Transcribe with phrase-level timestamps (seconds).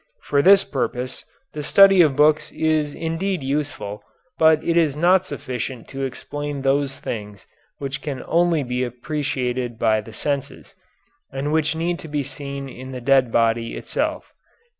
[0.23, 4.01] For this purpose the study of books is indeed useful,
[4.39, 7.45] but it is not sufficient to explain those things
[7.77, 10.73] which can only be appreciated by the senses
[11.31, 14.33] and which need to be seen in the dead body itself."